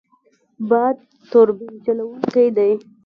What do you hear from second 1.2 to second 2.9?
توربین چلوونکی دی.